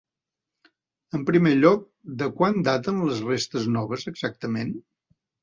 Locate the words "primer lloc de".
1.27-2.31